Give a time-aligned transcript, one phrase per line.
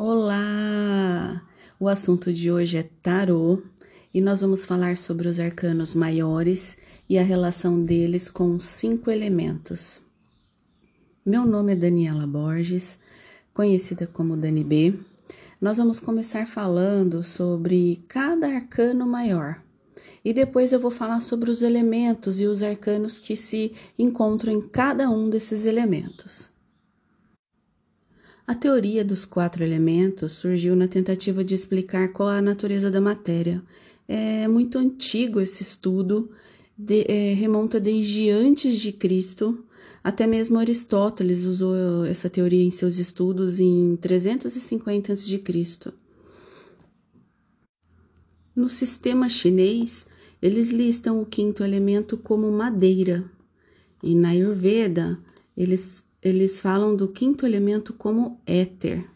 [0.00, 1.42] Olá!
[1.80, 3.60] O assunto de hoje é tarô
[4.14, 6.78] e nós vamos falar sobre os arcanos maiores
[7.08, 10.00] e a relação deles com os cinco elementos.
[11.26, 12.96] Meu nome é Daniela Borges,
[13.52, 14.94] conhecida como Dani B.
[15.60, 19.60] Nós vamos começar falando sobre cada arcano maior
[20.24, 24.60] e depois eu vou falar sobre os elementos e os arcanos que se encontram em
[24.60, 26.56] cada um desses elementos.
[28.48, 32.98] A teoria dos quatro elementos surgiu na tentativa de explicar qual é a natureza da
[32.98, 33.62] matéria.
[34.08, 36.30] É muito antigo esse estudo,
[36.74, 39.66] de, é, remonta desde antes de Cristo.
[40.02, 45.42] Até mesmo Aristóteles usou essa teoria em seus estudos em 350 a.C.
[48.56, 50.06] No sistema chinês,
[50.40, 53.30] eles listam o quinto elemento como madeira,
[54.02, 55.18] e na Ayurveda,
[55.54, 59.08] eles eles falam do quinto elemento como éter.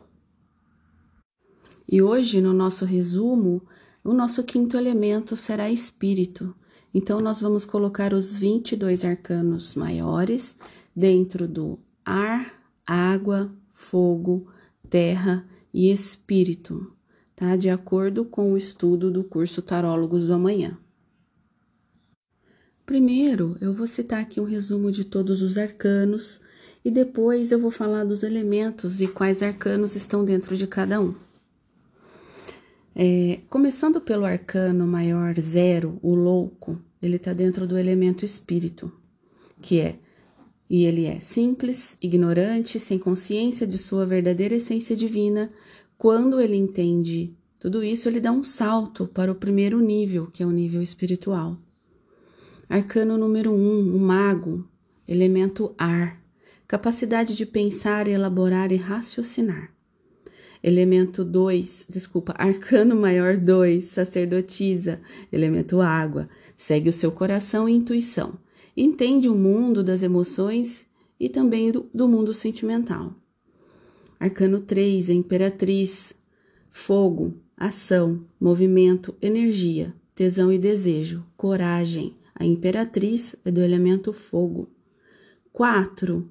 [1.89, 3.63] E hoje, no nosso resumo,
[4.03, 6.55] o nosso quinto elemento será espírito.
[6.95, 10.57] Então, nós vamos colocar os 22 arcanos maiores
[10.95, 12.53] dentro do ar,
[12.87, 14.49] água, fogo,
[14.89, 16.93] terra e espírito,
[17.35, 17.57] tá?
[17.57, 20.79] De acordo com o estudo do curso Tarólogos do Amanhã.
[22.85, 26.41] Primeiro, eu vou citar aqui um resumo de todos os arcanos
[26.85, 31.15] e depois eu vou falar dos elementos e quais arcanos estão dentro de cada um.
[32.95, 38.93] É, começando pelo arcano maior zero, o louco, ele está dentro do elemento espírito,
[39.61, 39.99] que é,
[40.69, 45.51] e ele é simples, ignorante, sem consciência de sua verdadeira essência divina.
[45.99, 50.47] Quando ele entende tudo isso, ele dá um salto para o primeiro nível, que é
[50.47, 51.59] o nível espiritual.
[52.69, 54.67] Arcano número um, o mago,
[55.07, 56.22] elemento ar
[56.73, 59.70] capacidade de pensar, elaborar e raciocinar.
[60.63, 64.98] Elemento 2, desculpa, arcano maior 2, sacerdotisa.
[65.30, 68.39] Elemento água, segue o seu coração e intuição.
[68.74, 70.86] Entende o mundo das emoções
[71.20, 73.14] e também do, do mundo sentimental.
[74.18, 76.14] Arcano 3, imperatriz,
[76.70, 82.17] fogo, ação, movimento, energia, tesão e desejo, coragem.
[82.35, 84.70] A imperatriz é do elemento fogo.
[85.52, 86.27] 4,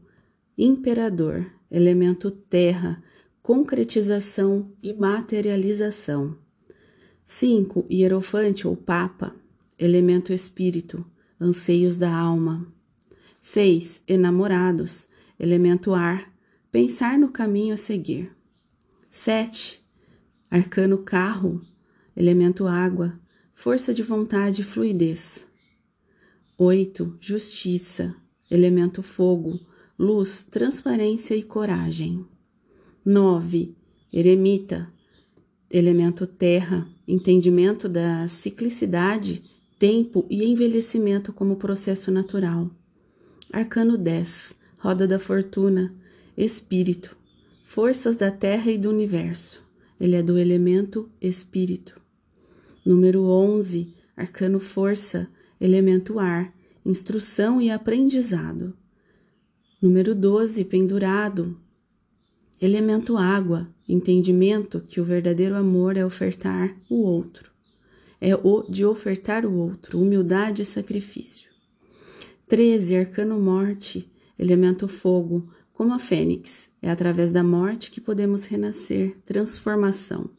[0.57, 3.01] imperador, elemento terra,
[3.41, 6.37] concretização e materialização.
[7.25, 7.85] 5.
[7.89, 9.35] Hierofante ou papa,
[9.79, 11.05] elemento espírito,
[11.39, 12.67] anseios da alma.
[13.39, 14.03] 6.
[14.07, 15.07] Enamorados,
[15.39, 16.31] elemento ar,
[16.71, 18.31] pensar no caminho a seguir.
[19.09, 19.81] 7.
[20.49, 21.61] Arcano carro,
[22.15, 23.19] elemento água,
[23.53, 25.49] força de vontade e fluidez.
[26.57, 27.17] 8.
[27.19, 28.15] Justiça,
[28.49, 29.59] elemento fogo,
[30.01, 32.25] luz, transparência e coragem.
[33.05, 33.75] 9.
[34.11, 34.91] Eremita,
[35.69, 39.43] elemento terra, entendimento da ciclicidade,
[39.77, 42.71] tempo e envelhecimento como processo natural.
[43.53, 45.93] Arcano 10, roda da fortuna,
[46.35, 47.15] espírito,
[47.63, 49.63] forças da terra e do universo.
[49.99, 52.01] Ele é do elemento espírito.
[52.83, 55.29] Número 11, arcano força,
[55.59, 56.51] elemento ar,
[56.83, 58.80] instrução e aprendizado.
[59.81, 61.57] Número 12, pendurado.
[62.61, 67.51] Elemento água, entendimento que o verdadeiro amor é ofertar o outro.
[68.21, 71.49] É o de ofertar o outro, humildade e sacrifício.
[72.47, 76.69] 13, arcano morte, elemento fogo, como a fênix.
[76.79, 80.29] É através da morte que podemos renascer, transformação.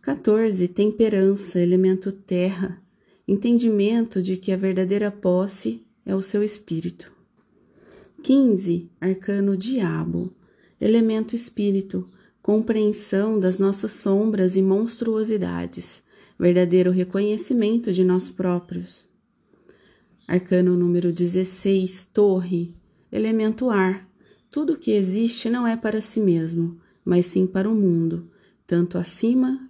[0.00, 2.82] 14, temperança, elemento terra,
[3.28, 7.11] entendimento de que a verdadeira posse é o seu espírito.
[8.22, 8.88] 15.
[9.00, 10.32] Arcano Diabo,
[10.80, 12.08] elemento espírito,
[12.40, 16.04] compreensão das nossas sombras e monstruosidades,
[16.38, 19.08] verdadeiro reconhecimento de nós próprios.
[20.26, 22.76] Arcano número 16, Torre,
[23.10, 24.08] elemento ar.
[24.52, 28.30] Tudo que existe não é para si mesmo, mas sim para o mundo,
[28.64, 29.68] tanto acima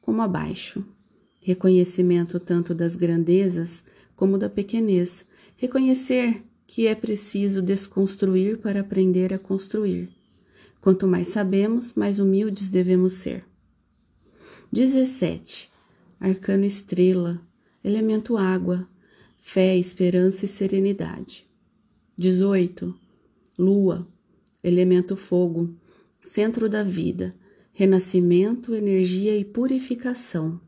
[0.00, 0.84] como abaixo.
[1.40, 3.84] Reconhecimento tanto das grandezas
[4.14, 5.26] como da pequenez.
[5.56, 10.10] Reconhecer que é preciso desconstruir para aprender a construir.
[10.82, 13.42] Quanto mais sabemos, mais humildes devemos ser.
[14.70, 15.70] 17.
[16.20, 17.40] Arcano Estrela,
[17.82, 18.86] elemento água,
[19.38, 21.48] fé, esperança e serenidade.
[22.18, 22.94] 18.
[23.58, 24.06] Lua,
[24.62, 25.74] elemento fogo,
[26.22, 27.34] centro da vida,
[27.72, 30.60] renascimento, energia e purificação.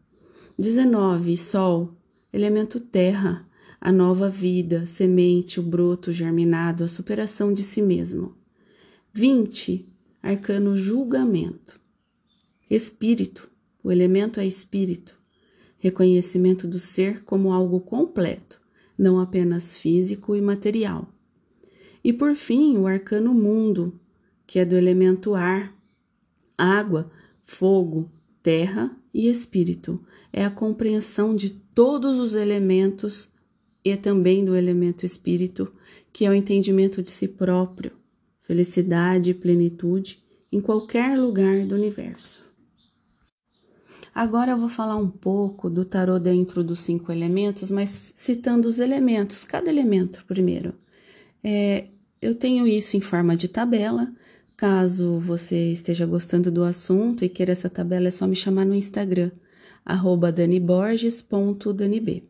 [0.59, 1.37] 19.
[1.37, 1.95] Sol,
[2.33, 3.47] elemento terra,
[3.81, 8.35] a nova vida, semente, o broto germinado, a superação de si mesmo.
[9.13, 9.89] 20.
[10.23, 11.81] Arcano julgamento.
[12.69, 13.51] Espírito,
[13.83, 15.19] o elemento é espírito,
[15.79, 18.61] reconhecimento do ser como algo completo,
[18.99, 21.09] não apenas físico e material.
[22.05, 23.99] E por fim, o arcano mundo,
[24.47, 25.75] que é do elemento ar,
[26.57, 27.11] água,
[27.43, 28.11] fogo,
[28.43, 30.05] terra e espírito.
[30.31, 33.30] É a compreensão de todos os elementos
[33.85, 35.73] e também do elemento espírito,
[36.13, 37.93] que é o entendimento de si próprio,
[38.41, 40.19] felicidade e plenitude
[40.53, 42.45] em qualquer lugar do universo.
[44.15, 48.81] Agora eu vou falar um pouco do tarô dentro dos cinco elementos, mas citando os
[48.81, 50.75] elementos, cada elemento primeiro.
[51.43, 51.87] É,
[52.21, 54.13] eu tenho isso em forma de tabela.
[54.57, 58.75] Caso você esteja gostando do assunto e queira essa tabela, é só me chamar no
[58.75, 59.31] Instagram,
[60.35, 62.25] daniborges.danib.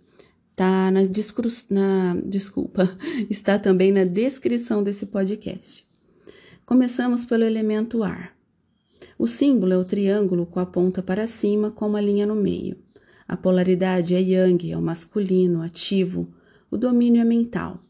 [0.60, 1.00] Tá na,
[1.70, 2.86] na desculpa,
[3.30, 5.86] está também na descrição desse podcast.
[6.66, 8.36] Começamos pelo elemento ar.
[9.18, 12.76] O símbolo é o triângulo com a ponta para cima com uma linha no meio.
[13.26, 16.28] A polaridade é yang, é o masculino, ativo.
[16.70, 17.82] O domínio é mental.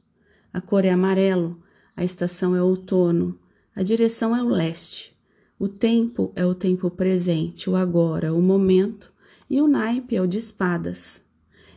[0.53, 1.61] A cor é amarelo,
[1.97, 3.37] a estação é outono,
[3.75, 5.13] a direção é o leste.
[5.59, 9.13] O tempo é o tempo presente, o agora, o momento,
[9.51, 11.29] e o naipe é o de espadas.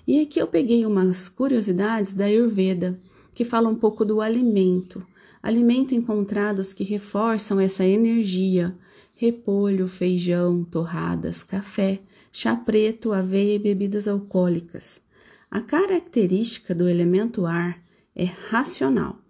[0.06, 3.00] E aqui eu peguei umas curiosidades da Ayurveda,
[3.34, 5.06] que fala um pouco do alimento,
[5.42, 8.78] alimento encontrados que reforçam essa energia,
[9.16, 12.02] repolho, feijão, torradas, café,
[12.32, 15.02] chá preto, aveia e bebidas alcoólicas.
[15.50, 17.82] A característica do elemento ar
[18.16, 19.24] é racional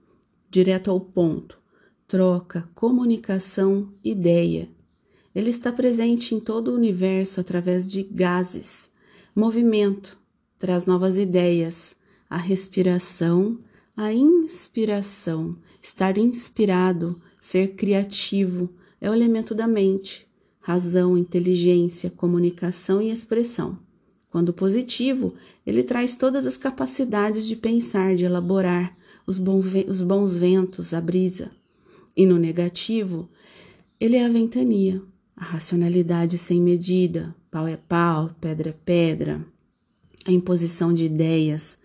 [0.54, 1.58] direto ao ponto,
[2.08, 4.69] troca, comunicação, ideia.
[5.34, 8.92] Ele está presente em todo o universo através de gases,
[9.36, 10.16] movimento,
[10.63, 11.94] traz novas ideias,
[12.30, 13.60] a respiração,
[13.98, 18.69] a inspiração, estar inspirado, ser criativo,
[19.01, 20.25] é o elemento da mente,
[20.62, 23.77] razão, inteligência, comunicação e expressão.
[24.30, 25.33] Quando positivo,
[25.65, 28.95] ele traz todas as capacidades de pensar, de elaborar,
[29.27, 29.42] os,
[29.86, 31.51] os bons ventos, a brisa.
[32.16, 33.30] E no negativo,
[34.00, 35.01] ele é a ventania,
[35.36, 39.45] a racionalidade sem medida, pau é pau, pedra é pedra,
[40.25, 41.78] a imposição de ideias,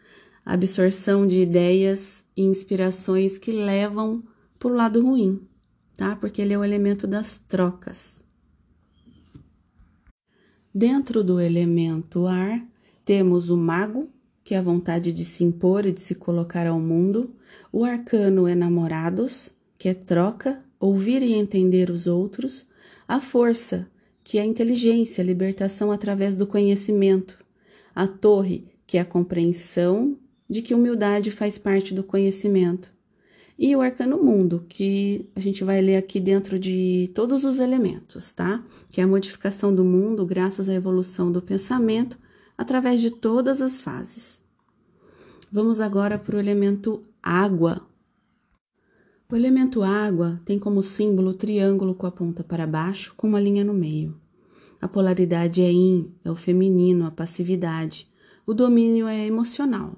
[0.45, 4.23] a absorção de ideias e inspirações que levam
[4.59, 5.41] para o lado ruim,
[5.97, 6.17] tá?
[6.17, 8.23] Porque ele é o elemento das trocas.
[10.75, 12.65] Dentro do elemento ar,
[13.05, 14.09] temos o mago,
[14.45, 17.35] que é a vontade de se impor e de se colocar ao mundo.
[17.73, 22.67] O arcano é namorados, que é troca, ouvir e entender os outros.
[23.07, 23.91] A força,
[24.23, 27.39] que é a inteligência, a libertação através do conhecimento.
[27.99, 30.17] A torre, que é a compreensão
[30.49, 32.93] de que humildade faz parte do conhecimento.
[33.59, 38.31] E o arcano mundo, que a gente vai ler aqui dentro de todos os elementos,
[38.31, 38.65] tá?
[38.89, 42.17] Que é a modificação do mundo graças à evolução do pensamento
[42.57, 44.41] através de todas as fases.
[45.51, 47.85] Vamos agora para o elemento água.
[49.29, 53.41] O elemento água tem como símbolo o triângulo com a ponta para baixo, com uma
[53.41, 54.15] linha no meio.
[54.81, 58.09] A polaridade é yin, é o feminino, a passividade.
[58.47, 59.97] O domínio é emocional.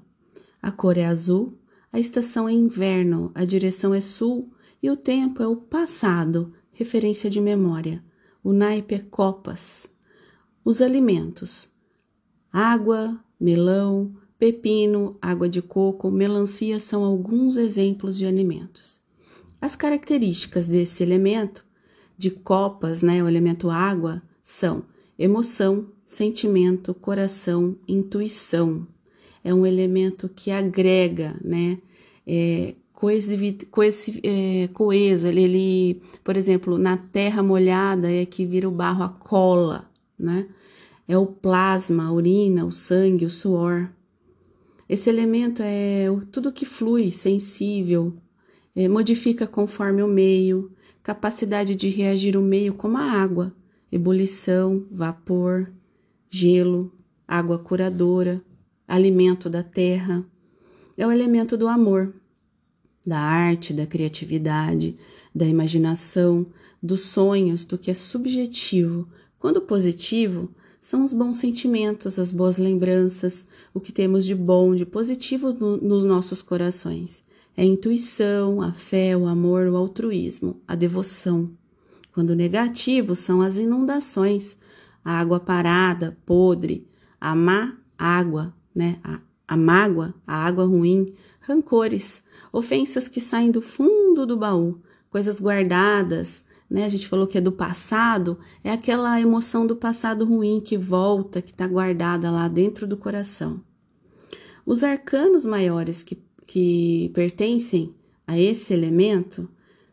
[0.61, 1.57] A cor é azul,
[1.91, 4.51] a estação é inverno, a direção é sul
[4.81, 8.03] e o tempo é o passado, referência de memória.
[8.43, 9.89] O naipe é copas.
[10.65, 11.69] Os alimentos:
[12.51, 18.99] Água, melão, pepino, água de coco, melancia são alguns exemplos de alimentos.
[19.61, 21.63] As características desse elemento,
[22.17, 24.83] de copas, né, o elemento água, são
[25.17, 28.87] emoção, sentimento, coração, intuição.
[29.43, 31.77] É um elemento que agrega, né,
[32.25, 32.75] é,
[34.23, 35.27] é, coeso.
[35.27, 40.47] Ele, ele, por exemplo, na terra molhada é que vira o barro a cola, né?
[41.11, 43.89] é o plasma, a urina, o sangue, o suor.
[44.87, 48.13] Esse elemento é tudo que flui, sensível,
[48.73, 50.71] é, modifica conforme o meio,
[51.03, 53.53] capacidade de reagir o meio como a água,
[53.91, 55.71] ebulição, vapor,
[56.29, 56.91] gelo,
[57.27, 58.41] água curadora,
[58.87, 60.25] alimento da terra.
[60.97, 62.13] É o elemento do amor,
[63.05, 64.95] da arte, da criatividade,
[65.33, 66.47] da imaginação,
[66.81, 69.07] dos sonhos, do que é subjetivo.
[69.39, 74.85] Quando positivo, são os bons sentimentos, as boas lembranças, o que temos de bom, de
[74.85, 77.23] positivo no, nos nossos corações.
[77.55, 81.51] É a intuição, a fé, o amor, o altruísmo, a devoção.
[82.13, 84.57] Quando negativo são as inundações,
[85.03, 86.87] a água parada, podre,
[87.19, 88.99] a má água, né?
[89.03, 95.39] A, a mágoa, a água ruim, rancores, ofensas que saem do fundo do baú, coisas
[95.39, 96.85] guardadas, né?
[96.85, 101.41] A gente falou que é do passado, é aquela emoção do passado ruim que volta,
[101.41, 103.61] que está guardada lá dentro do coração.
[104.65, 107.93] Os arcanos maiores que, que pertencem
[108.25, 109.49] a esse elemento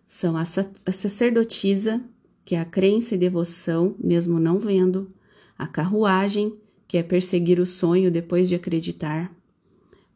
[0.09, 2.03] são a, sacerdotisa,
[2.43, 5.13] que é a crença e devoção, mesmo não vendo,
[5.57, 6.57] a carruagem,
[6.89, 9.31] que é perseguir o sonho depois de acreditar,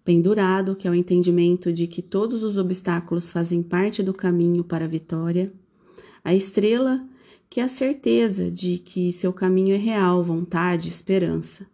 [0.02, 4.86] pendurado, que é o entendimento de que todos os obstáculos fazem parte do caminho para
[4.86, 5.52] a vitória,
[6.24, 7.06] a estrela,
[7.50, 11.66] que é a certeza de que seu caminho é real, vontade, esperança.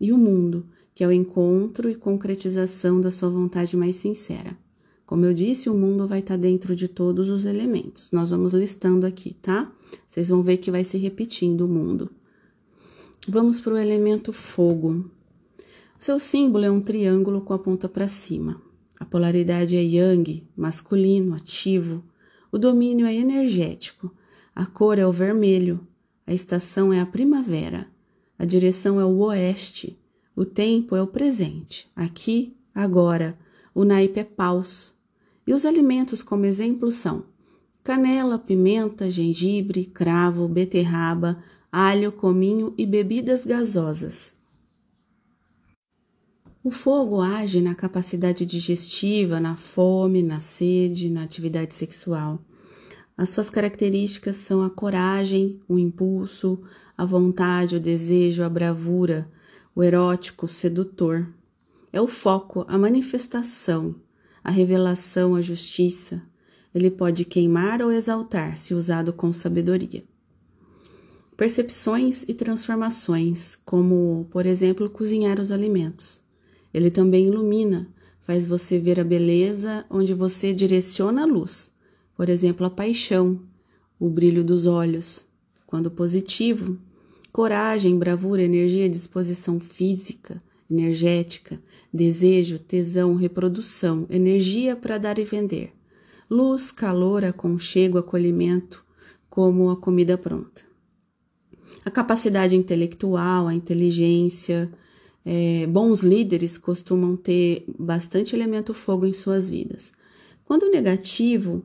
[0.00, 0.64] E o mundo,
[0.94, 4.56] que é o encontro e concretização da sua vontade mais sincera.
[5.06, 8.10] Como eu disse, o mundo vai estar dentro de todos os elementos.
[8.10, 9.70] Nós vamos listando aqui, tá?
[10.08, 12.10] Vocês vão ver que vai se repetindo o mundo.
[13.28, 15.10] Vamos para o elemento fogo.
[15.98, 18.60] Seu símbolo é um triângulo com a ponta para cima.
[18.98, 22.02] A polaridade é yang, masculino, ativo,
[22.54, 24.14] o domínio é energético.
[24.54, 25.84] A cor é o vermelho.
[26.24, 27.88] A estação é a primavera.
[28.38, 29.98] A direção é o oeste.
[30.36, 31.90] O tempo é o presente.
[31.96, 33.36] Aqui, agora.
[33.74, 34.93] O naipe é paus.
[35.46, 37.24] E os alimentos como exemplo são
[37.82, 41.38] canela, pimenta, gengibre, cravo, beterraba,
[41.70, 44.32] alho, cominho e bebidas gasosas.
[46.62, 52.42] O fogo age na capacidade digestiva, na fome, na sede, na atividade sexual.
[53.14, 56.62] As suas características são a coragem, o impulso,
[56.96, 59.30] a vontade, o desejo, a bravura,
[59.76, 61.28] o erótico, o sedutor.
[61.92, 63.94] É o foco, a manifestação,
[64.44, 66.22] a revelação, a justiça.
[66.74, 70.04] Ele pode queimar ou exaltar, se usado com sabedoria.
[71.34, 76.20] Percepções e transformações, como, por exemplo, cozinhar os alimentos.
[76.72, 77.88] Ele também ilumina,
[78.20, 81.72] faz você ver a beleza onde você direciona a luz.
[82.14, 83.40] Por exemplo, a paixão,
[83.98, 85.26] o brilho dos olhos.
[85.66, 86.78] Quando positivo,
[87.32, 91.60] coragem, bravura, energia, disposição física, energética,
[91.92, 95.72] desejo, tesão, reprodução, energia para dar e vender.
[96.28, 98.84] Luz, calor, aconchego, acolhimento,
[99.28, 100.62] como a comida pronta.
[101.84, 104.72] A capacidade intelectual, a inteligência,
[105.24, 109.92] é, bons líderes costumam ter bastante elemento fogo em suas vidas.
[110.44, 111.62] Quando negativo,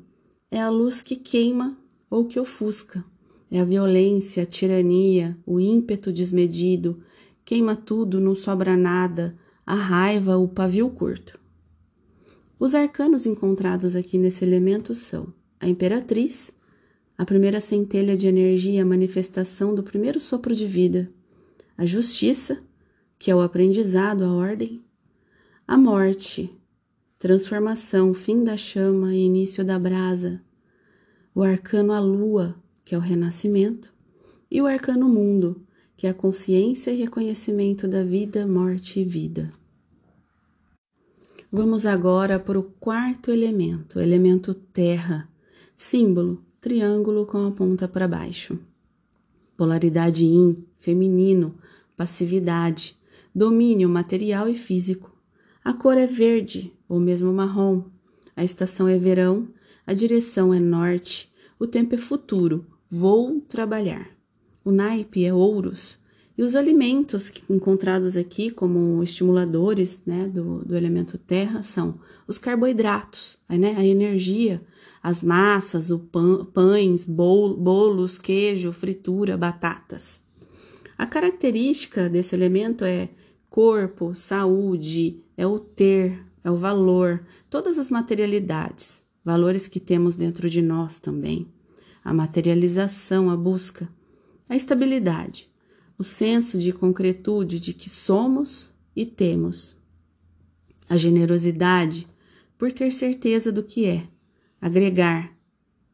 [0.49, 1.77] é a luz que queima
[2.09, 3.03] ou que ofusca.
[3.51, 7.01] É a violência, a tirania, o ímpeto desmedido,
[7.49, 11.33] queima tudo, não sobra nada, a raiva, o pavio curto.
[12.59, 16.51] Os arcanos encontrados aqui nesse elemento são a Imperatriz,
[17.17, 21.11] a primeira centelha de energia, a manifestação do primeiro sopro de vida,
[21.75, 22.61] a Justiça,
[23.17, 24.83] que é o aprendizado, a ordem,
[25.67, 26.55] a morte,
[27.17, 30.39] transformação, fim da chama e início da brasa,
[31.33, 33.91] o arcano a lua, que é o renascimento,
[34.51, 35.65] e o arcano mundo,
[35.99, 39.51] que é a consciência e reconhecimento da vida, morte e vida.
[41.51, 45.27] Vamos agora para o quarto elemento, elemento terra,
[45.75, 48.57] símbolo, triângulo com a ponta para baixo.
[49.57, 51.57] Polaridade yin, feminino,
[51.97, 52.95] passividade,
[53.35, 55.13] domínio material e físico.
[55.61, 57.83] A cor é verde ou mesmo marrom.
[58.37, 59.49] A estação é verão,
[59.85, 61.29] a direção é norte,
[61.59, 64.18] o tempo é futuro, vou trabalhar.
[64.63, 65.97] O naipe é ouros.
[66.37, 73.37] E os alimentos encontrados aqui como estimuladores né, do, do elemento terra são os carboidratos,
[73.49, 74.61] né, a energia,
[75.03, 80.21] as massas, o pães, bol, bolos, queijo, fritura, batatas.
[80.97, 83.09] A característica desse elemento é
[83.49, 90.49] corpo, saúde, é o ter, é o valor, todas as materialidades, valores que temos dentro
[90.49, 91.47] de nós também.
[92.03, 93.89] A materialização, a busca,
[94.49, 95.49] a estabilidade,
[95.97, 99.77] o senso de concretude de que somos e temos.
[100.89, 102.07] A generosidade,
[102.57, 104.07] por ter certeza do que é,
[104.59, 105.33] agregar,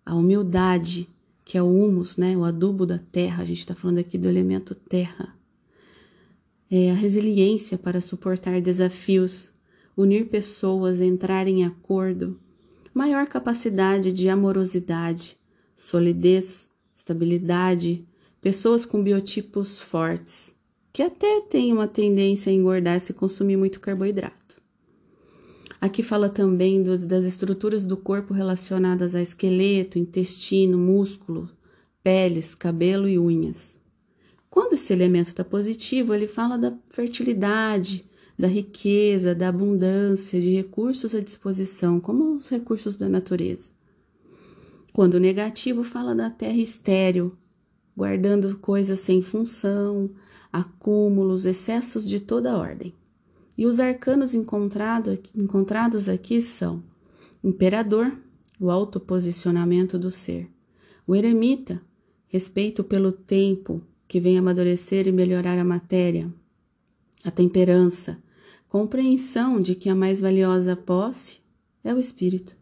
[0.04, 1.08] a humildade,
[1.44, 4.28] que é o humus, né, o adubo da terra, a gente está falando aqui do
[4.28, 5.36] elemento terra
[6.70, 9.52] é, a resiliência para suportar desafios,
[9.96, 12.40] unir pessoas, entrar em acordo,
[12.94, 15.38] maior capacidade de amorosidade,
[15.76, 18.06] solidez, estabilidade,
[18.46, 20.54] pessoas com biotipos fortes,
[20.94, 24.62] que até têm uma tendência a engordar se consumir muito carboidrato.
[25.82, 31.50] Aqui fala também do, das estruturas do corpo relacionadas a esqueleto, intestino, músculo,
[32.04, 33.80] peles, cabelo e unhas.
[34.48, 38.06] Quando esse elemento está positivo, ele fala da fertilidade,
[38.38, 43.72] da riqueza, da abundância de recursos à disposição, como os recursos da natureza.
[44.94, 47.36] Quando negativo fala da terra estéril,
[47.96, 50.10] guardando coisas sem função,
[50.52, 52.94] acúmulos, excessos de toda ordem.
[53.58, 56.84] E os arcanos encontrado, encontrados aqui são
[57.44, 58.12] imperador,
[58.60, 60.50] o autoposicionamento do ser,
[61.06, 61.82] o eremita,
[62.28, 66.32] respeito pelo tempo que vem amadurecer e melhorar a matéria,
[67.24, 68.18] a temperança,
[68.68, 71.40] compreensão de que a mais valiosa posse
[71.84, 72.56] é o espírito,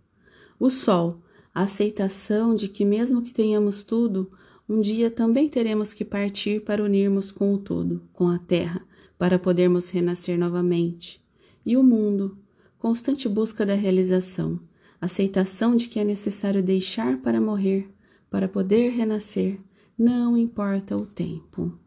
[0.59, 1.21] o sol,
[1.53, 4.31] a aceitação de que, mesmo que tenhamos tudo,
[4.67, 8.85] um dia também teremos que partir para unirmos com o todo, com a terra,
[9.17, 11.21] para podermos renascer novamente.
[11.65, 12.37] E o mundo,
[12.77, 14.59] constante busca da realização,
[15.01, 17.89] aceitação de que é necessário deixar para morrer,
[18.29, 19.59] para poder renascer,
[19.97, 21.77] não importa o tempo.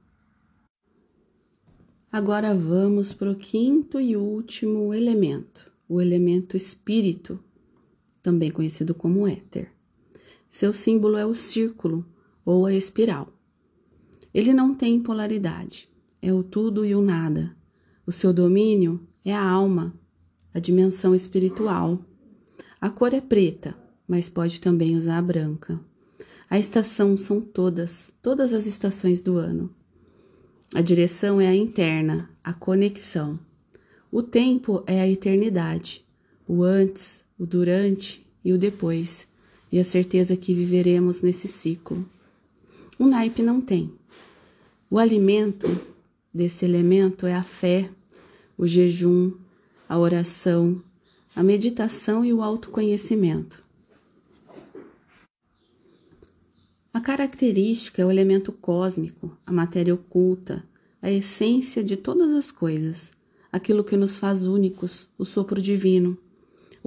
[2.13, 7.39] Agora vamos para o quinto e último elemento, o elemento espírito,
[8.23, 9.71] também conhecido como éter.
[10.51, 12.07] Seu símbolo é o círculo
[12.47, 13.29] ou a espiral.
[14.33, 15.89] Ele não tem polaridade,
[16.23, 17.55] é o tudo e o nada.
[18.07, 19.93] O seu domínio é a alma,
[20.55, 21.99] a dimensão espiritual.
[22.81, 23.77] A cor é preta,
[24.07, 25.81] mas pode também usar a branca.
[26.49, 29.75] A estação são todas, todas as estações do ano.
[30.73, 33.39] A direção é a interna, a conexão.
[34.13, 36.05] O tempo é a eternidade,
[36.47, 39.27] o antes, o durante e o depois,
[39.73, 42.09] e a certeza que viveremos nesse ciclo.
[42.99, 43.93] O naipe não tem.
[44.91, 45.69] O alimento
[46.33, 47.91] desse elemento é a fé,
[48.57, 49.33] o jejum,
[49.89, 50.83] a oração,
[51.35, 53.65] a meditação e o autoconhecimento.
[56.93, 60.65] A característica é o elemento cósmico, a matéria oculta,
[61.03, 63.11] a essência de todas as coisas,
[63.53, 66.19] aquilo que nos faz únicos, o sopro divino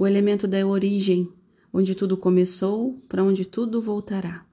[0.00, 1.28] o elemento da origem,
[1.70, 4.46] onde tudo começou, para onde tudo voltará.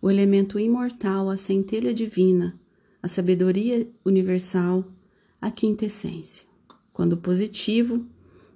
[0.00, 2.58] O elemento imortal, a centelha divina,
[3.02, 4.84] a sabedoria universal,
[5.40, 6.46] a quinta essência.
[6.92, 8.06] Quando positivo,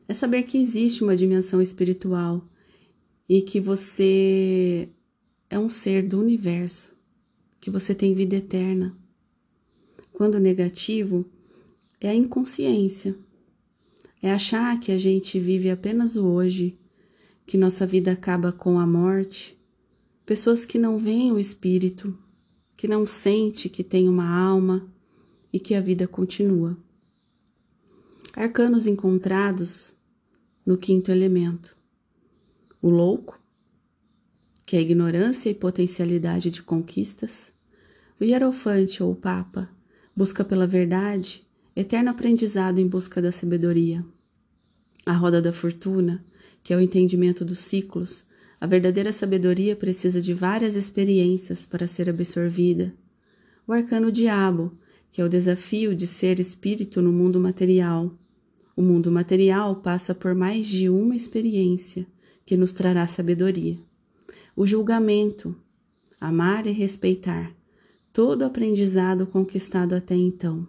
[0.08, 2.44] é saber que existe uma dimensão espiritual
[3.28, 4.88] e que você
[5.48, 6.94] é um ser do universo,
[7.60, 8.96] que você tem vida eterna.
[10.12, 11.24] Quando negativo,
[12.00, 13.16] é a inconsciência,
[14.22, 16.78] é achar que a gente vive apenas o hoje,
[17.46, 19.56] que nossa vida acaba com a morte.
[20.32, 22.18] Pessoas que não veem o espírito,
[22.74, 24.90] que não sente que tem uma alma
[25.52, 26.74] e que a vida continua.
[28.32, 29.92] Arcanos encontrados
[30.64, 31.76] no quinto elemento.
[32.80, 33.38] O louco,
[34.64, 37.52] que é a ignorância e potencialidade de conquistas.
[38.18, 39.68] O hierofante ou papa
[40.16, 44.02] busca pela verdade eterno aprendizado em busca da sabedoria.
[45.04, 46.24] A roda da fortuna,
[46.62, 48.24] que é o entendimento dos ciclos,
[48.62, 52.94] a verdadeira sabedoria precisa de várias experiências para ser absorvida.
[53.66, 54.70] O arcano diabo,
[55.10, 58.16] que é o desafio de ser espírito no mundo material.
[58.76, 62.06] O mundo material passa por mais de uma experiência
[62.46, 63.76] que nos trará sabedoria.
[64.54, 65.56] O julgamento,
[66.20, 67.52] amar e respeitar,
[68.12, 70.68] todo aprendizado conquistado até então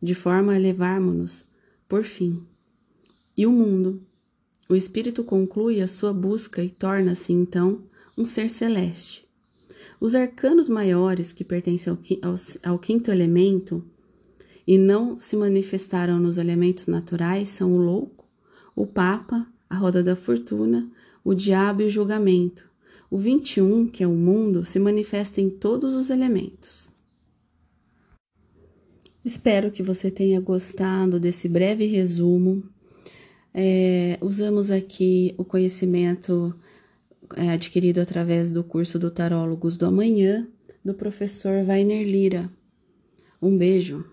[0.00, 1.44] de forma a elevarmos-nos,
[1.86, 2.42] por fim.
[3.36, 4.02] E o mundo?
[4.68, 7.82] O espírito conclui a sua busca e torna-se, então,
[8.16, 9.26] um ser celeste.
[10.00, 11.96] Os arcanos maiores que pertencem
[12.62, 13.84] ao, quinto elemento
[14.66, 18.24] e não se manifestaram nos elementos naturais são o louco,
[18.74, 20.90] o papa, a roda da fortuna,
[21.22, 22.68] o diabo e o julgamento.
[23.10, 26.90] O 21, que é o mundo, se manifesta em todos os elementos.
[29.24, 32.62] Espero que você tenha gostado desse breve resumo.
[33.54, 36.52] É, usamos aqui o conhecimento
[37.36, 40.48] é, adquirido através do curso do Tarólogos do Amanhã,
[40.84, 42.50] do professor Weiner Lira.
[43.40, 44.04] Um beijo.